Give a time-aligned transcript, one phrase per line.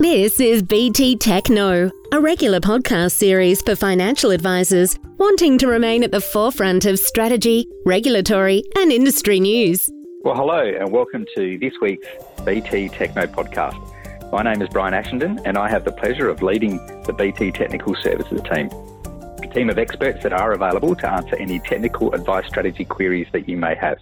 [0.00, 6.02] This is BT Tech Knows, a regular podcast series for financial advisors wanting to remain
[6.02, 9.90] at the forefront of strategy, regulatory, and industry news.
[10.22, 12.06] Well, hello, and welcome to this week's
[12.46, 14.32] BT Tech Knows podcast.
[14.32, 17.94] My name is Bryan Ashenden, and I have the pleasure of leading the BT Technical
[17.96, 18.70] Services team,
[19.42, 23.46] a team of experts that are available to answer any technical advice strategy queries that
[23.50, 23.98] you may have.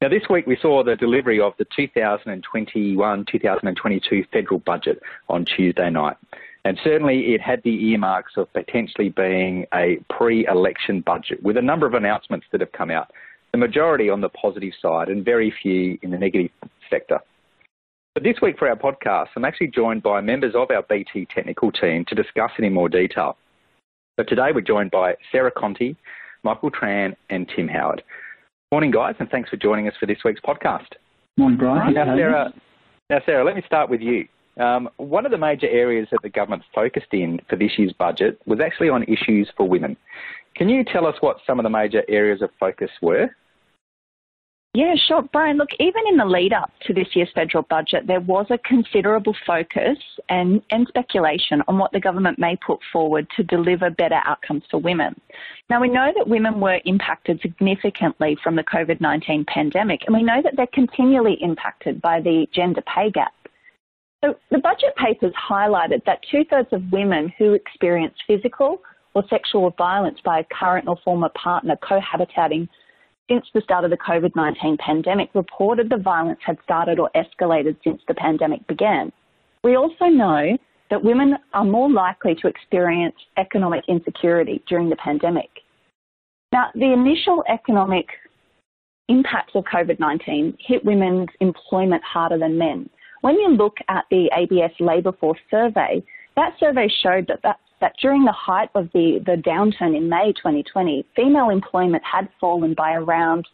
[0.00, 6.16] Now, this week we saw the delivery of the 2021-2022 federal budget on Tuesday night.
[6.64, 11.86] And certainly it had the earmarks of potentially being a pre-election budget with a number
[11.86, 13.10] of announcements that have come out,
[13.52, 16.50] the majority on the positive side and very few in the negative
[16.88, 17.20] sector.
[18.14, 21.70] But this week for our podcast, I'm actually joined by members of our BT technical
[21.70, 23.36] team to discuss it in more detail.
[24.18, 25.94] So today we're joined by Sarah Conti,
[26.42, 28.02] Michael Tran and Tim Howard.
[28.72, 30.86] Morning, guys, and thanks for joining us for this week's podcast.
[31.36, 31.92] Morning, Bryan.
[31.92, 32.54] Now, Sarah,
[33.10, 34.28] now, Sarah let me start with you.
[34.62, 38.40] Um, one of the major areas that the government focused in for this year's budget
[38.46, 39.96] was actually on issues for women.
[40.54, 43.34] Can you tell us what some of the major areas of focus were?
[44.72, 45.22] Yeah, sure.
[45.22, 48.58] Bryan, look, even in the lead up to this year's federal budget, there was a
[48.58, 54.20] considerable focus and, and speculation on what the government may put forward to deliver better
[54.24, 55.20] outcomes for women.
[55.70, 60.22] Now, we know that women were impacted significantly from the COVID 19 pandemic, and we
[60.22, 63.32] know that they're continually impacted by the gender pay gap.
[64.24, 68.82] So, the budget papers highlighted that two thirds of women who experience physical
[69.14, 72.68] or sexual violence by a current or former partner cohabitating
[73.30, 77.76] since the start of the COVID 19 pandemic reported the violence had started or escalated
[77.84, 79.12] since the pandemic began.
[79.62, 80.58] We also know
[80.90, 85.50] that women are more likely to experience economic insecurity during the pandemic.
[86.52, 88.06] Now, the initial economic
[89.08, 92.90] impacts of COVID 19 hit women's employment harder than men.
[93.20, 96.02] When you look at the ABS labour force survey,
[96.36, 100.32] that survey showed that, that that during the height of the, the downturn in May
[100.32, 103.46] 2020, female employment had fallen by around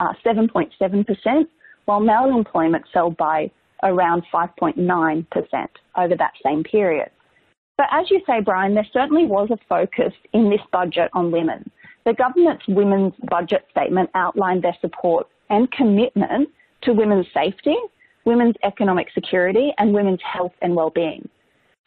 [0.00, 1.44] 7.7%, uh,
[1.84, 3.50] while male employment fell by
[3.82, 7.10] around 5.9% over that same period.
[7.76, 11.68] But as you say, Bryan, there certainly was a focus in this budget on women.
[12.04, 16.48] The government's women's budget statement outlined their support and commitment
[16.82, 17.76] to women's safety,
[18.24, 21.28] women's economic security, and women's health and well-being.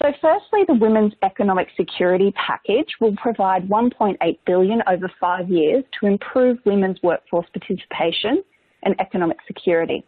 [0.05, 6.05] So firstly, the Women's Economic Security Package will provide 1.8 billion over five years to
[6.05, 8.43] improve women's workforce participation
[8.83, 10.05] and economic security.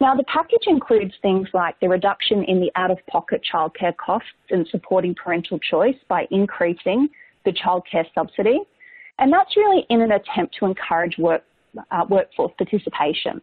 [0.00, 5.14] Now, the package includes things like the reduction in the out-of-pocket childcare costs and supporting
[5.14, 7.08] parental choice by increasing
[7.44, 8.58] the childcare subsidy,
[9.20, 11.44] and that's really in an attempt to encourage work,
[11.92, 13.40] uh, workforce participation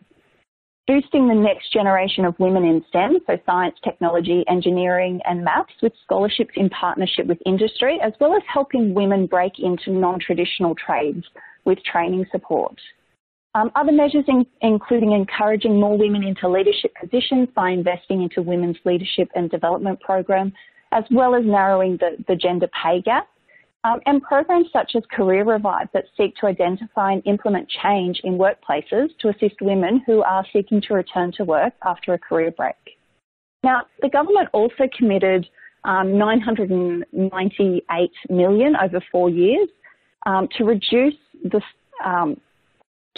[0.87, 5.93] boosting the next generation of women in STEM, so science, technology, engineering and maths with
[6.03, 11.25] scholarships in partnership with industry, as well as helping women break into non-traditional trades
[11.65, 12.79] with training support.
[13.55, 18.77] Um, other measures in, including encouraging more women into leadership positions by investing into women's
[18.83, 20.51] leadership and development program,
[20.91, 23.27] as well as narrowing the, the gender pay gap
[23.85, 28.39] um, and programs such as Career Revive that seek to identify and implement change in
[28.39, 32.75] workplaces to assist women who are seeking to return to work after a career break.
[33.63, 35.47] Now, the government also committed
[35.83, 39.69] um, 998 million over four years
[40.25, 41.13] um, to reduce
[41.43, 41.61] the
[42.03, 42.41] um,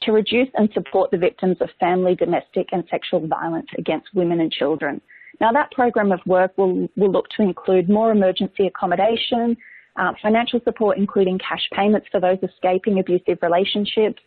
[0.02, 4.52] to reduce and support the victims of family, domestic and sexual violence against women and
[4.52, 5.02] children.
[5.42, 9.58] Now that program of work will, will look to include more emergency accommodation,
[9.98, 14.22] uh, financial support including cash payments for those escaping abusive relationships,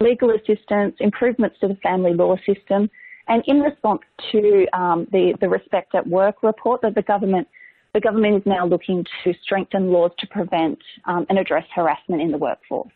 [0.00, 2.90] legal assistance, improvements to the family law system,
[3.28, 4.00] and in response
[4.32, 7.48] to um, the, the Respect at Work report that the government
[7.94, 12.30] the government is now looking to strengthen laws to prevent um, and address harassment in
[12.30, 12.90] the workforce.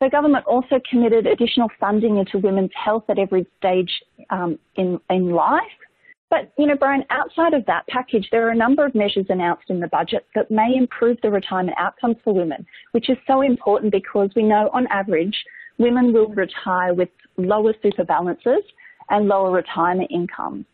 [0.00, 3.90] The government also committed additional funding into women's health at every stage
[4.30, 5.62] um, in, in life,
[6.32, 9.68] but, you know, Bryan, outside of that package, there are a number of measures announced
[9.68, 13.92] in the budget that may improve the retirement outcomes for women, which is so important
[13.92, 15.36] because we know on average,
[15.76, 18.62] women will retire with lower super balances
[19.10, 20.64] and lower retirement incomes.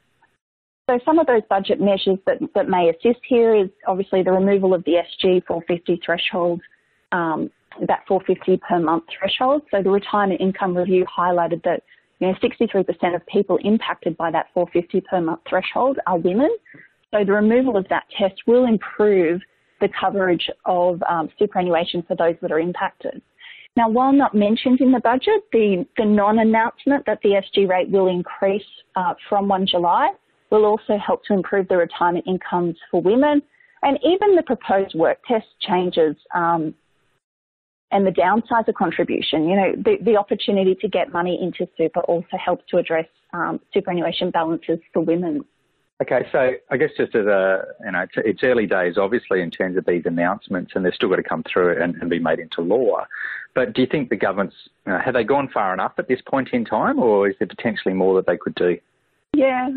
[0.88, 4.75] So some of those budget measures that, that may assist here is obviously the removal
[4.75, 6.61] of the SG 450 threshold,
[7.11, 7.50] um,
[7.88, 9.62] that 450 per month threshold.
[9.73, 11.82] So the retirement income review highlighted that
[12.20, 16.50] you know, 63% of people impacted by that 450 per month threshold are women.
[17.12, 19.41] So the removal of that test will improve
[19.81, 23.23] the coverage of um, superannuation for those that are impacted.
[23.76, 28.09] Now, while not mentioned in the budget, the, the non-announcement that the SG rate will
[28.09, 28.62] increase
[28.97, 30.11] uh, from 1 July
[30.50, 33.41] will also help to improve the retirement incomes for women.
[33.82, 36.75] And even the proposed work test changes um,
[37.90, 42.37] and the downsizer contribution, you know, the, the opportunity to get money into super also
[42.44, 45.44] helps to address um, superannuation balances for women.
[46.00, 49.50] Okay, so I guess just as a, you know, it's, it's, early days, obviously, in
[49.50, 52.38] terms of these announcements, and they're still got to come through and, and be made
[52.38, 53.05] into law.
[53.55, 54.55] But do you think the government's,
[54.87, 57.49] you know, have they gone far enough at this point in time, or is there
[57.49, 58.79] potentially more that they could do?
[59.34, 59.70] Yeah,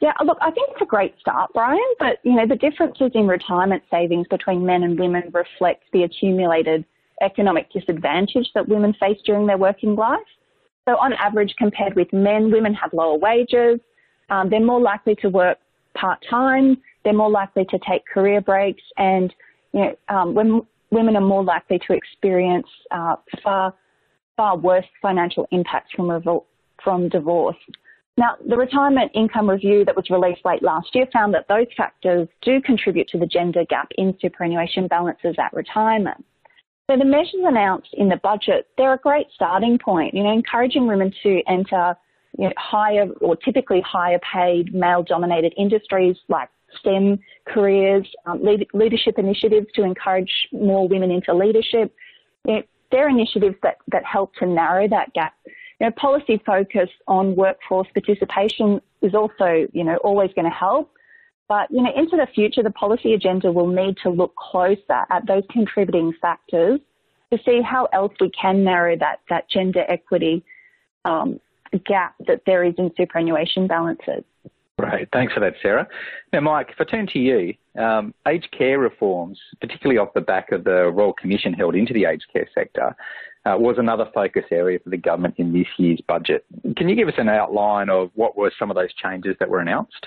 [0.00, 0.12] yeah.
[0.24, 1.78] Look, I think it's a great start, Bryan.
[2.00, 6.84] But you know, the differences in retirement savings between men and women reflect the accumulated
[7.20, 10.18] economic disadvantage that women face during their working life.
[10.88, 13.80] So, on average, compared with men, women have lower wages
[14.30, 15.58] um, they're more likely to work
[15.94, 16.78] part time.
[17.04, 19.34] They're more likely to take career breaks, and
[19.72, 23.74] you know, um, when women are more likely to experience uh, far
[24.36, 26.44] far worse financial impacts from revol-
[26.82, 27.56] from divorce.
[28.16, 32.28] Now, the Retirement Income Review that was released late last year found that those factors
[32.42, 36.24] do contribute to the gender gap in superannuation balances at retirement.
[36.90, 40.88] So the measures announced in the budget, they're a great starting point, you know, encouraging
[40.88, 41.96] women to enter
[42.36, 46.48] you know, higher or typically higher paid male dominated industries like
[46.80, 51.94] STEM careers, um, lead, leadership initiatives to encourage more women into leadership.
[52.44, 55.34] You know, they're initiatives that, that help to narrow that gap.
[55.46, 60.92] You know, policy focus on workforce participation is also, you know, always going to help.
[61.50, 65.26] But, you know, into the future, the policy agenda will need to look closer at
[65.26, 66.78] those contributing factors
[67.32, 70.44] to see how else we can narrow that, that gender equity
[71.04, 71.40] um,
[71.84, 74.22] gap that there is in superannuation balances.
[74.78, 75.88] Right, thanks for that, Sarah.
[76.32, 80.52] Now, Mike, if I turn to you, um, aged care reforms, particularly off the back
[80.52, 82.94] of the Royal Commission held into the aged care sector,
[83.44, 86.44] uh, was another focus area for the government in this year's budget.
[86.76, 89.58] Can you give us an outline of what were some of those changes that were
[89.58, 90.06] announced?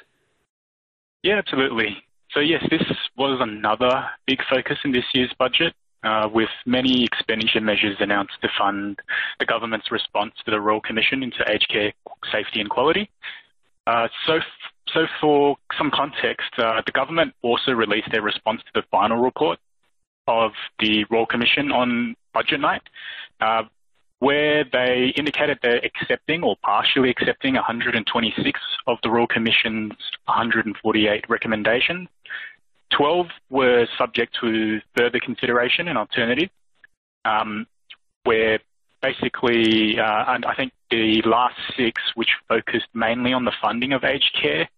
[1.23, 2.03] Yeah, absolutely.
[2.31, 2.83] So yes, this
[3.17, 5.73] was another big focus in this year's budget
[6.03, 8.99] uh, with many expenditure measures announced to fund
[9.39, 11.93] the government's response to the Royal Commission into aged care
[12.31, 13.09] safety and quality.
[13.87, 14.39] Uh, so,
[14.93, 19.59] so for some context, uh, the government also released their response to the final report
[20.27, 22.81] of the Royal Commission on budget night,
[23.41, 23.63] uh,
[24.23, 29.93] where they indicated they're accepting or partially accepting 126 of the Royal Commission's
[30.25, 32.07] 148 recommendations
[32.95, 36.49] 12 were subject to further consideration and alternative,
[37.25, 37.65] um,
[38.23, 38.59] where
[39.01, 44.03] basically, uh, and I think the last six, which focused mainly on the funding of
[44.03, 44.69] aged care,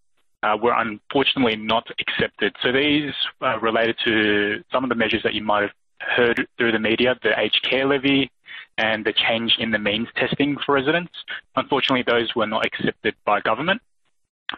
[0.44, 2.56] uh, were unfortunately not accepted.
[2.62, 6.72] So these uh, related to some of the measures that you might have heard through
[6.72, 8.30] the media, the aged care levy
[8.78, 11.14] and the change in the means testing for residents.
[11.56, 13.82] Unfortunately, those were not accepted by government.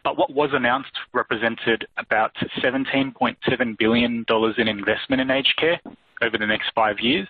[0.04, 4.26] But what was announced represented about $17.7 billion
[4.58, 5.80] in investment in aged care
[6.22, 7.28] over the next five years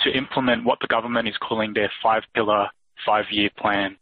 [0.00, 2.68] to implement what the government is calling their five pillar,
[3.04, 3.96] five year plan.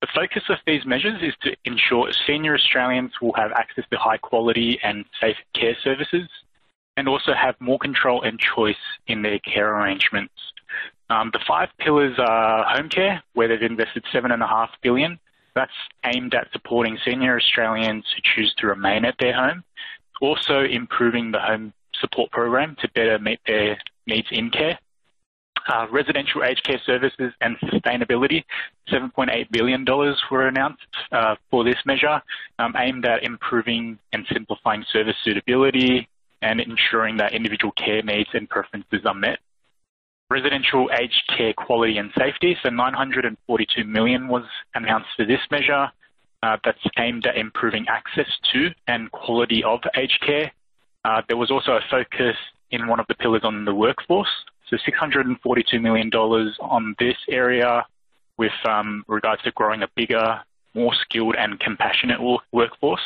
[0.00, 4.18] The focus of these measures is to ensure senior Australians will have access to high
[4.18, 6.28] quality and safe care services
[6.96, 8.76] and also have more control and choice
[9.06, 10.34] in their care arrangements.
[11.10, 15.18] Um, the five pillars are home care, where they've invested seven and a half billion.
[15.54, 15.72] That's
[16.04, 19.64] aimed at supporting senior Australians who choose to remain at their home,
[20.20, 24.78] also improving the home support program to better meet their needs in care.
[25.66, 28.44] Uh, residential aged care services and sustainability,
[28.90, 29.84] $7.8 billion
[30.30, 32.20] were announced uh, for this measure,
[32.58, 36.06] um, aimed at improving and simplifying service suitability
[36.42, 39.38] and ensuring that individual care needs and preferences are met
[40.30, 42.56] residential aged care quality and safety.
[42.62, 45.90] So 942 million was announced for this measure.
[46.42, 50.52] Uh, that's aimed at improving access to and quality of aged care.
[51.04, 52.36] Uh, there was also a focus
[52.70, 54.28] in one of the pillars on the workforce.
[54.68, 57.86] So $642 million on this area
[58.36, 60.40] with um, regards to growing a bigger,
[60.74, 62.20] more skilled and compassionate
[62.52, 63.00] workforce.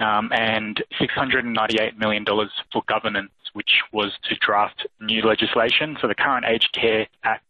[0.00, 2.24] Um, and $698 million
[2.72, 5.96] for governance which was to draft new legislation.
[6.00, 7.44] So the current Aged Care Act,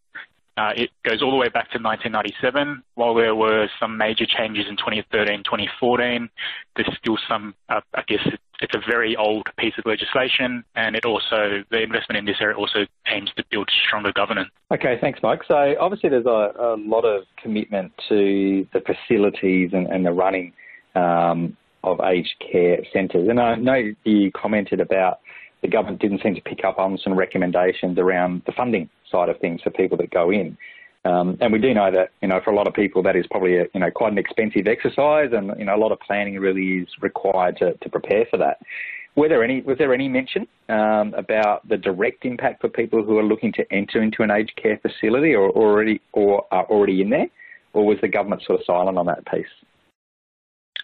[0.56, 2.82] uh, it goes all the way back to 1997.
[2.94, 6.28] While there were some major changes in 2013, 2014,
[6.76, 8.20] there's still some, uh, I guess
[8.60, 12.56] it's a very old piece of legislation and it also, the investment in this area
[12.56, 14.50] also aims to build stronger governance.
[14.70, 15.40] Okay, thanks Mike.
[15.48, 20.52] So obviously there's a, a lot of commitment to the facilities and, and the running
[20.94, 23.28] um, of aged care centres.
[23.28, 25.18] And I know you commented about
[25.64, 29.38] the government didn't seem to pick up on some recommendations around the funding side of
[29.40, 30.58] things for people that go in.
[31.06, 33.24] Um, and we do know that, you know, for a lot of people, that is
[33.30, 36.38] probably, a, you know, quite an expensive exercise and, you know, a lot of planning
[36.38, 38.58] really is required to, to prepare for that.
[39.16, 43.16] Were there any, was there any mention um, about the direct impact for people who
[43.16, 47.08] are looking to enter into an aged care facility or already, or are already in
[47.08, 47.28] there?
[47.72, 49.46] Or was the government sort of silent on that piece?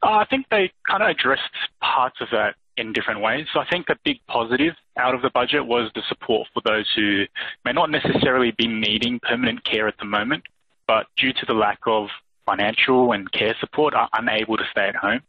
[0.03, 1.43] Uh, I think they kind of addressed
[1.83, 3.47] parts of that in different ways.
[3.53, 6.87] So I think a big positive out of the budget was the support for those
[6.97, 7.25] who
[7.65, 10.45] may not necessarily be needing permanent care at the moment,
[10.87, 12.09] but due to the lack of
[12.47, 15.21] financial and care support are unable to stay at home.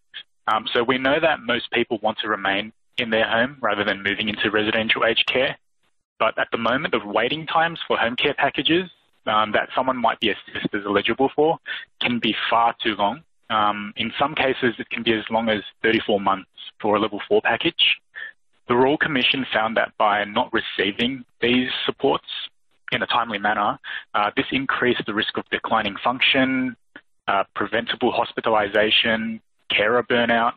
[0.48, 4.02] Um, so we know that most people want to remain in their home rather than
[4.02, 5.58] moving into residential aged care.
[6.20, 8.90] But at the moment, the waiting times for home care packages
[9.26, 11.60] um, that someone might be assessed as eligible for
[12.02, 13.24] can be far too long.
[13.52, 16.50] Um, in some cases, it can be as long as 34 months
[16.82, 17.98] for a level 4 package.
[18.70, 22.26] The Royal Commission found that by not receiving these supports
[22.94, 23.78] in a timely manner,
[24.16, 26.78] uh, this increased the risk of declining function,
[27.28, 30.54] uh, preventable hospitalisation, carer burnout,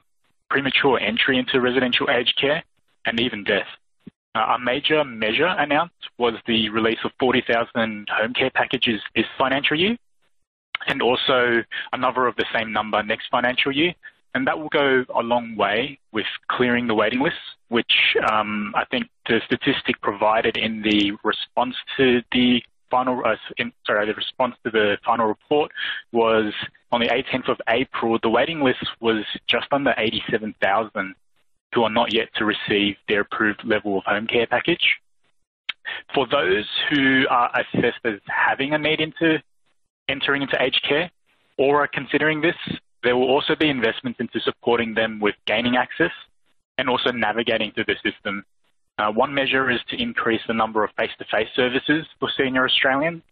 [0.48, 2.62] premature entry into residential aged care,
[3.06, 3.66] and even death.
[4.36, 9.78] Uh, a major measure announced was the release of 40,000 home care packages this financial
[9.78, 9.96] year,
[10.86, 11.62] and also
[11.92, 13.94] another of the same number next financial year.
[14.34, 17.38] And that will go a long way with clearing the waiting lists,
[17.68, 23.72] which um, I think the statistic provided in the response to the final, uh, in,
[23.86, 25.70] sorry, the response to the final report
[26.12, 26.52] was
[26.92, 31.14] on the 18th of April, the waiting list was just under 87,000
[31.72, 34.94] who are not yet to receive their approved level of home care package.
[36.14, 39.42] For those who are assessed as having a need into
[40.08, 41.10] entering into aged care
[41.58, 42.56] or are considering this,
[43.02, 46.10] there will also be investments into supporting them with gaining access
[46.78, 48.44] and also navigating through the system.
[48.98, 53.22] Uh, one measure is to increase the number of face-to-face -face services for senior Australians,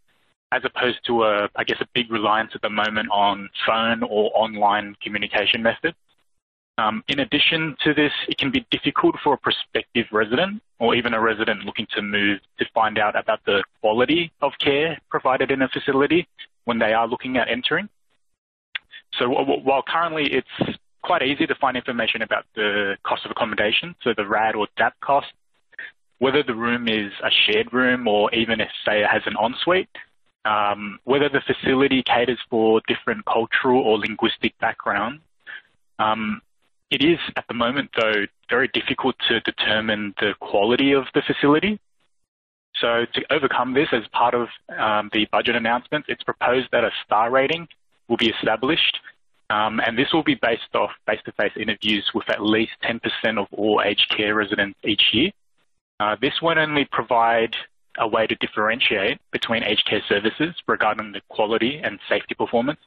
[0.53, 4.31] as opposed to, a, I guess, a big reliance at the moment on phone or
[4.35, 5.97] online communication methods.
[6.83, 11.15] Um, in addition to this, it can be difficult for a prospective resident or even
[11.15, 15.63] a resident looking to move to find out about the quality of care provided in
[15.63, 16.27] a facility
[16.65, 17.89] when they are looking at entering.
[19.19, 24.13] So while currently it's quite easy to find information about the cost of accommodation, so
[24.17, 25.29] the RAD or DAP cost,
[26.19, 29.89] whether the room is a shared room or even if, say, it has an ensuite,
[30.45, 35.23] um, whether the facility caters for different cultural or linguistic backgrounds.
[36.01, 36.41] Um,
[36.93, 41.79] it is, at the moment, though, very difficult to determine the quality of the facility.
[42.81, 46.91] So to overcome this, as part of um, the budget announcement, it's proposed that a
[47.05, 47.69] star rating
[48.09, 48.99] will be established,
[49.51, 53.01] um, and this will be based off face-to-face interviews with at least 10%
[53.39, 55.31] of all aged care residents each year.
[56.01, 57.55] Uh, this won't only provide
[57.99, 62.81] a way to differentiate between aged care services regarding the quality and safety performance,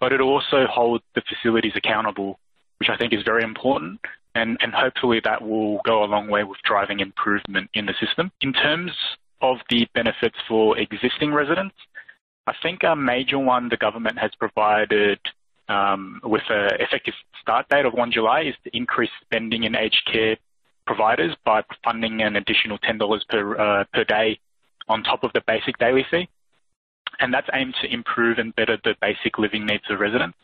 [0.00, 2.38] but it also holds the facilities accountable,
[2.78, 4.00] which I think is very important.
[4.34, 8.32] And, and hopefully that will go a long way with driving improvement in the system.
[8.40, 8.90] In terms
[9.40, 11.76] of the benefits for existing residents,
[12.46, 15.18] I think a major one the government has provided
[15.68, 20.02] um, with an effective start date of 1 July is to increase spending in aged
[20.10, 20.36] care
[20.86, 24.38] providers by funding an additional $10 per, uh, per day
[24.88, 26.28] on top of the basic daily fee.
[27.20, 30.36] And that's aimed to improve and better the basic living needs of residents.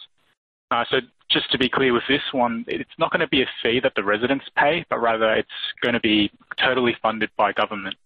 [0.71, 0.99] Uh, so
[1.31, 3.93] just to be clear with this one, it's not going to be a fee that
[3.97, 5.49] the residents pay, but rather it's
[5.83, 7.97] going to be totally funded by government.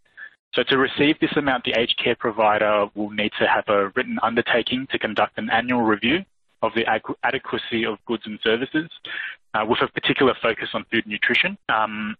[0.55, 4.19] So to receive this amount, the aged care provider will need to have a written
[4.23, 6.25] undertaking to conduct an annual review
[6.63, 6.87] of the
[7.25, 8.89] adequacy of goods and services
[9.53, 11.59] uh, with a particular focus on food and nutrition.
[11.69, 12.17] Um,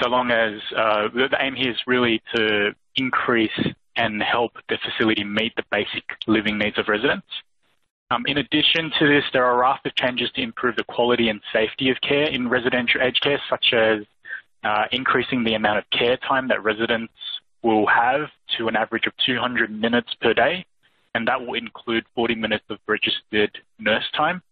[0.00, 3.50] so long as uh, the aim here is really to increase
[3.96, 7.26] and help the facility meet the basic living needs of residents.
[8.14, 11.30] Um, in addition to this, there are a raft of changes to improve the quality
[11.30, 14.02] and safety of care in residential aged care, such as
[14.62, 17.12] uh, increasing the amount of care time that residents
[17.62, 20.64] will have to an average of 200 minutes per day,
[21.14, 24.42] and that will include 40 minutes of registered nurse time.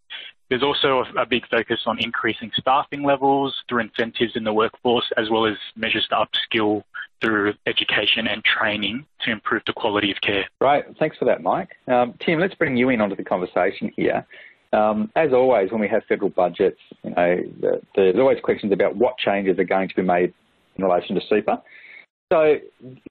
[0.49, 5.29] There's also a, big focus on increasing staffing levels through incentives in the workforce, as
[5.29, 6.83] well as measures to upskill
[7.23, 10.45] through education and training to improve the quality of care.
[10.59, 11.69] Right, thanks for that, Mike.
[11.87, 14.25] Um, Tim, let's bring you in onto the conversation here.
[14.73, 18.95] Um, as always, when we have federal budgets, you know, the, there's always questions about
[18.95, 20.33] what changes are going to be made
[20.75, 21.57] in relation to super.
[22.31, 22.55] So,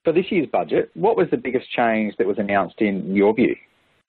[0.03, 3.55] for this year's budget, what was the biggest change that was announced in your view?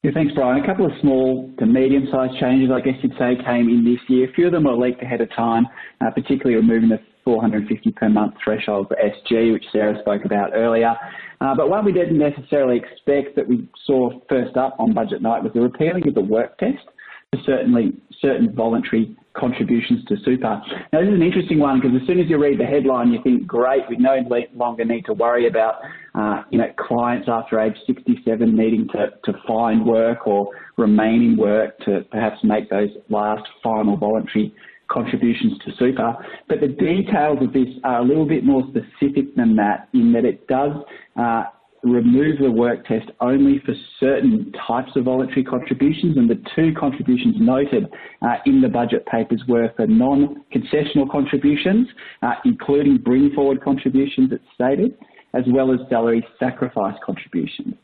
[0.02, 0.62] Yeah, thanks, Bryan.
[0.62, 4.28] A couple of small to medium-sized changes, I guess you'd say, came in this year.
[4.28, 5.66] A few of them were leaked ahead of time,
[6.00, 10.94] uh, particularly removing the 450 per month threshold for SG, which Sarah spoke about earlier.
[11.40, 15.42] Uh, but one we didn't necessarily expect that we saw first up on budget night
[15.42, 16.84] was the repealing of the work test
[17.30, 20.62] for certainly certain voluntary contributions to super.
[20.92, 23.20] Now this is an interesting one because as soon as you read the headline you
[23.22, 24.16] think great we no
[24.54, 25.76] longer need to worry about
[26.14, 31.36] uh, you know clients after age 67 needing to, to find work or remain in
[31.36, 34.54] work to perhaps make those last final voluntary
[34.94, 36.14] contributions to super.
[36.48, 40.24] But the details of this are a little bit more specific than that in that
[40.24, 40.72] it does
[41.16, 41.44] uh,
[41.84, 47.36] remove the work test only for certain types of voluntary contributions and the two contributions
[47.38, 47.84] noted
[48.22, 51.86] uh, in the budget papers were for non-concessional contributions,
[52.22, 54.96] uh, including bring forward contributions it's stated,
[55.34, 57.74] as well as salary sacrifice contributions.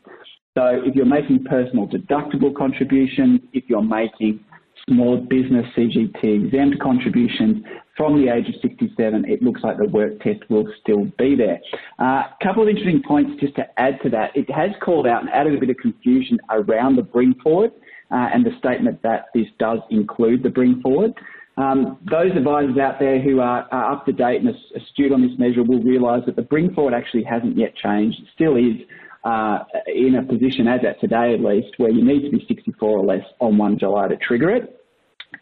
[0.57, 4.43] So if you're making personal deductible contributions, if you're making
[4.87, 7.63] small business CGT exempt contributions
[7.97, 11.59] from the age of 67, it looks like the work test will still be there.
[11.99, 14.35] A uh, couple of interesting points just to add to that.
[14.35, 17.71] It has called out and added a bit of confusion around the bring forward
[18.09, 21.13] uh, and the statement that this does include the bring forward.
[21.57, 25.37] Um, those advisors out there who are, are, up to date and astute on this
[25.37, 28.19] measure will realise that the bring forward actually hasn't yet changed.
[28.19, 28.81] It still is
[29.23, 32.89] uh, in a position, as at today at least, where you need to be 64
[32.89, 34.77] or less on 1 July to trigger it.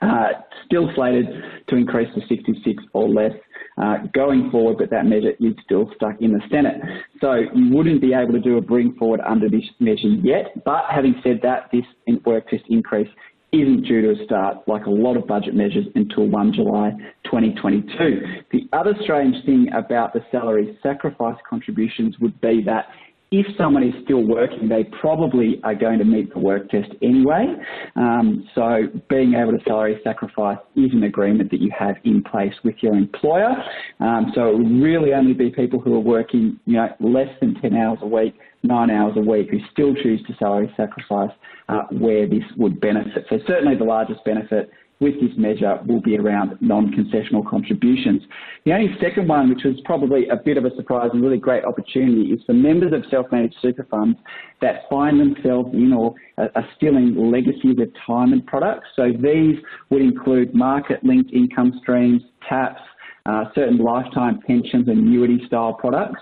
[0.01, 0.27] Uh,
[0.65, 1.25] still slated
[1.67, 3.33] to increase to 66 or less
[3.81, 6.79] uh, going forward, but that measure is still stuck in the Senate.
[7.19, 10.63] So you wouldn't be able to do a bring forward under this measure yet.
[10.63, 11.83] But having said that, this
[12.25, 13.09] work test increase
[13.51, 16.91] isn't due to a start, like a lot of budget measures, until 1 July
[17.25, 18.43] 2022.
[18.51, 22.85] The other strange thing about the salary sacrifice contributions would be that
[23.31, 27.45] if someone is still working, they probably are going to meet the work test anyway.
[27.95, 32.53] Um, so being able to salary sacrifice is an agreement that you have in place
[32.63, 33.55] with your employer.
[33.99, 37.53] Um, so it would really only be people who are working, you know, less than
[37.61, 38.33] 10 hours a week,
[38.63, 41.31] nine hours a week, who still choose to salary sacrifice
[41.67, 43.25] uh, where this would benefit.
[43.29, 48.21] So certainly the largest benefit with this measure will be around non-concessional contributions.
[48.65, 51.63] The only second one, which was probably a bit of a surprise and really great
[51.63, 54.19] opportunity, is for members of self-managed super funds
[54.61, 58.87] that find themselves in or are still in legacy retirement products.
[58.95, 59.55] So these
[59.89, 62.81] would include market-linked income streams, TAPS,
[63.25, 66.21] uh, certain lifetime pensions and annuity style products.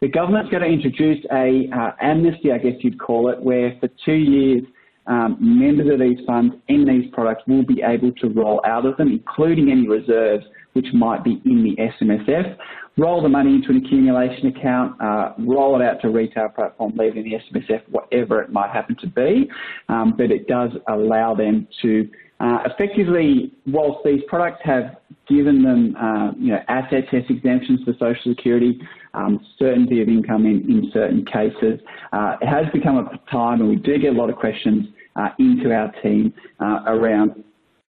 [0.00, 3.88] The government's going to introduce a uh, amnesty, I guess you'd call it, where for
[4.04, 4.62] two years
[5.06, 8.96] um, members of these funds in these products will be able to roll out of
[8.96, 12.56] them, including any reserves which might be in the SMSF,
[12.98, 17.16] roll the money into an accumulation account, uh, roll it out to retail platform, leave
[17.16, 19.50] it in the SMSF, whatever it might happen to be.
[19.88, 25.96] Um, but it does allow them to uh, effectively, whilst these products have given them
[25.96, 28.78] uh, you know, asset test exemptions for Social Security,
[29.14, 31.80] um, certainty of income in, in certain cases,
[32.12, 34.86] uh, it has become a time, and we do get a lot of questions
[35.18, 37.42] uh, into our team uh, around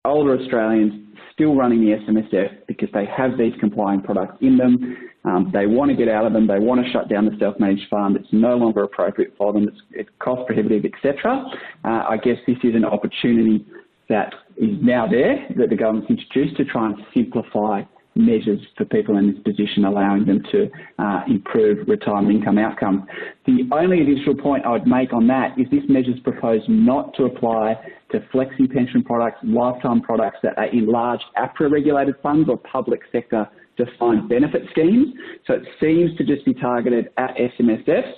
[0.05, 4.97] older Australians still running the SMSF because they have these compliant products in them.
[5.25, 6.47] Um, they want to get out of them.
[6.47, 8.17] They want to shut down the self-managed fund.
[8.17, 9.69] It's no longer appropriate for them.
[9.69, 11.45] It's, it's cost prohibitive, etc.
[11.85, 13.67] Uh, I guess this is an opportunity
[14.09, 17.83] that is now there that the government's introduced to try and simplify
[18.15, 20.69] measures for people in this position, allowing them to
[20.99, 23.03] uh, improve retirement income outcomes.
[23.47, 27.15] The only additional point I would make on that is this measure is proposed not
[27.15, 27.77] to apply
[28.13, 33.49] to flexi pension products, lifetime products that are in large APRA-regulated funds or public sector
[33.77, 35.15] defined benefit schemes.
[35.47, 38.13] So it seems to just be targeted at SMSFs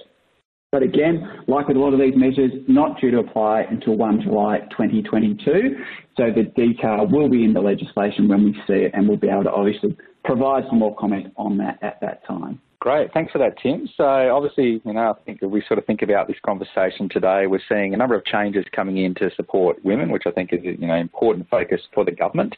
[0.72, 4.22] but again, like with a lot of these measures, not due to apply until 1
[4.22, 5.76] July 2022.
[6.16, 9.28] So the detail will be in the legislation when we see it and we'll be
[9.28, 12.58] able to obviously provide some more comment on that at that time.
[12.80, 13.87] Great, thanks for that, Tim.
[13.96, 17.46] So obviously, you know, I think if we sort of think about this conversation today,
[17.46, 20.61] we're seeing a number of changes coming in to support women, which I think is,
[20.64, 22.56] you know, important focus for the government,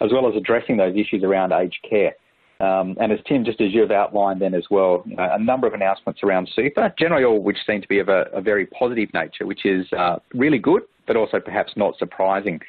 [0.00, 2.14] as well as addressing those issues around aged care.
[2.60, 5.66] Um, and as Tim, just as you've outlined then as well, you know, a number
[5.66, 9.10] of announcements around super, generally all which seem to be of a, a very positive
[9.12, 12.60] nature, which is uh, really good, but also perhaps not surprising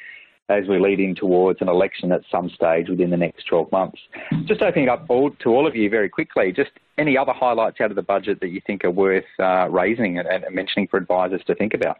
[0.50, 3.98] as we lead in towards an election at some stage within the next 12 months.
[4.46, 7.90] Just opening up all, to all of you very quickly, just any other highlights out
[7.90, 11.42] of the budget that you think are worth uh, raising and, and mentioning for advisors
[11.46, 11.98] to think about?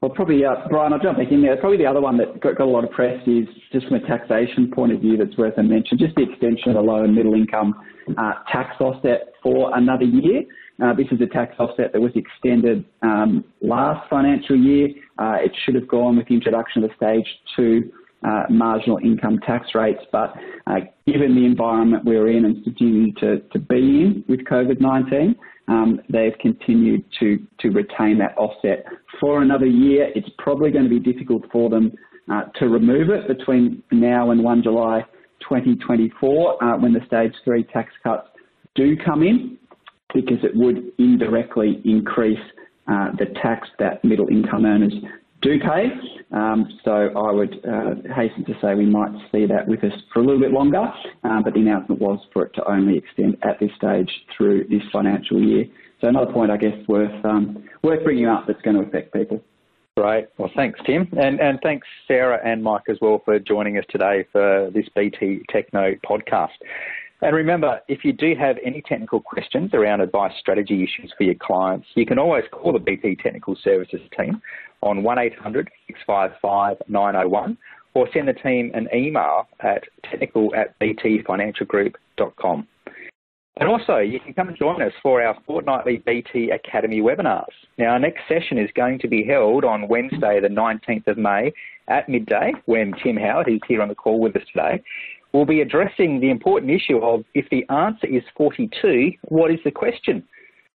[0.00, 1.56] Well, probably, uh, Bryan, I'll jump back in there.
[1.56, 4.06] Probably the other one that got, got, a lot of press is just from a
[4.06, 7.12] taxation point of view that's worth a mention, just the extension of the low and
[7.12, 7.74] middle income
[8.16, 10.44] uh, tax offset for another year.
[10.80, 14.88] Uh, this is a tax offset that was extended um, last financial year.
[15.18, 17.90] Uh, it should have gone with the introduction of the stage two
[18.22, 20.02] uh, marginal income tax rates.
[20.12, 20.32] But
[20.68, 20.76] uh,
[21.08, 25.34] given the environment we're in and continue to, to be in with COVID-19,
[25.68, 28.84] um, they've continued to, to retain that offset
[29.20, 30.10] for another year.
[30.14, 31.92] It's probably going to be difficult for them
[32.30, 35.04] uh, to remove it between now and 1 July
[35.40, 38.28] 2024 uh, when the stage three tax cuts
[38.74, 39.58] do come in
[40.14, 42.38] because it would indirectly increase
[42.90, 44.92] uh, the tax that middle income earners
[45.42, 45.86] do pay.
[46.30, 50.20] Um, so I would uh, hasten to say we might see that with us for
[50.20, 50.84] a little bit longer,
[51.24, 54.82] uh, but the announcement was for it to only extend at this stage through this
[54.92, 55.64] financial year.
[56.00, 59.42] So another point, I guess, worth um, worth bringing up that's going to affect people.
[59.96, 60.28] Great.
[60.38, 61.08] Well, thanks, Tim.
[61.20, 65.40] And, and thanks, Sarah and Mike, as well, for joining us today for this BT
[65.50, 66.50] Tech Knows podcast.
[67.20, 71.34] And remember, if you do have any technical questions around advice strategy issues for your
[71.34, 74.40] clients, you can always call the BT Technical Services team
[74.82, 77.58] on 1800 655 901
[77.94, 82.66] or send the team an email at technical at btfinancialgroup.com.
[83.60, 87.46] And also, you can come and join us for our fortnightly BT Academy webinars.
[87.76, 91.52] Now, our next session is going to be held on Wednesday, the 19th of May
[91.88, 94.80] at midday, when Tim Howard, who's here on the call with us today,
[95.32, 99.72] will be addressing the important issue of if the answer is 42, what is the
[99.72, 100.22] question?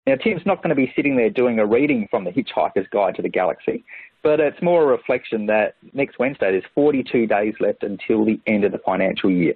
[0.08, 3.14] Now, Tim's not going to be sitting there doing a reading from the Hitchhiker's Guide
[3.16, 3.84] to the Galaxy,
[4.24, 8.64] but it's more a reflection that next Wednesday there's 42 days left until the end
[8.64, 9.54] of the financial year.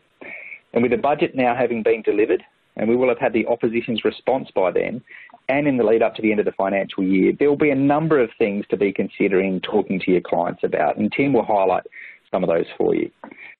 [0.74, 2.44] And with the budget now having been delivered,
[2.76, 5.02] and we will have had the opposition's response by then,
[5.50, 7.72] and in the lead up to the end of the financial year, there will be
[7.72, 11.46] a number of things to be considering talking to your clients about, and Tim will
[11.46, 11.86] highlight
[12.30, 13.10] some of those for you.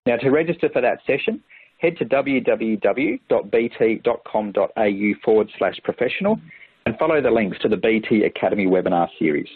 [0.06, 1.42] Now, to register for that session,
[1.80, 2.82] head to www.bt.com.au
[5.24, 6.40] forward slash professional
[6.86, 9.48] and follow the links to the BT Academy webinar series.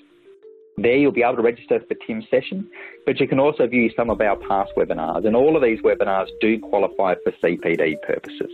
[0.77, 2.67] There you'll be able to register for Tim's session,
[3.05, 6.27] but you can also view some of our past webinars, and all of these webinars
[6.41, 8.49] do qualify for CPD purposes.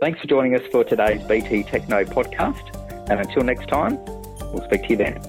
[0.00, 2.76] Thanks for joining us for today's BT Tech Knows podcast.
[3.10, 4.02] And until next time,
[4.52, 5.20] we'll speak to you then.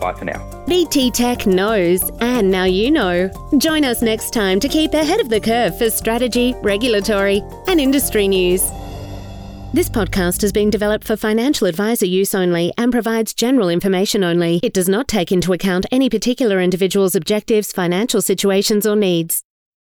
[0.00, 0.64] Bye for now.
[0.66, 3.30] BT Tech knows, and now you know.
[3.56, 8.28] Join us next time to keep ahead of the curve for strategy, regulatory, and industry
[8.28, 8.70] news.
[9.74, 14.60] This podcast has been developed for financial advisor use only and provides general information only.
[14.62, 19.44] It does not take into account any particular individual's objectives, financial situations, or needs.